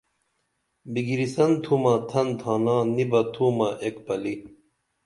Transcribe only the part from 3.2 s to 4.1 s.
تُھمہ ایک